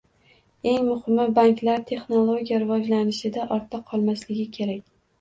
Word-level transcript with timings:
Eng 0.71 0.79
muhimi, 0.87 1.25
banklar 1.41 1.85
texnologiya 1.93 2.65
rivojlanishida 2.65 3.49
ortda 3.61 3.85
qolmasligi 3.95 4.53
kerak 4.61 4.87